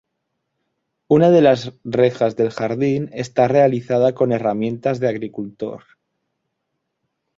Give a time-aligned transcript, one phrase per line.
[1.09, 5.83] Una de las rejas del jardín está realizada con herramientas de agricultor.